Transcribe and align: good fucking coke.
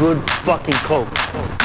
good 0.00 0.18
fucking 0.30 0.72
coke. 0.76 1.59